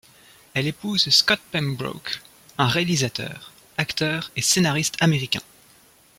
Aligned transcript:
Elle 0.55 0.65
épouse 0.65 1.09
Scott 1.09 1.39
Pembroke, 1.51 2.23
un 2.57 2.65
réalisateur, 2.67 3.51
acteur 3.77 4.31
et 4.35 4.41
scénariste 4.41 4.95
américain. 4.99 5.41